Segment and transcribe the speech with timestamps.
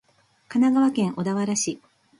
[0.49, 1.79] 神奈川県小田原市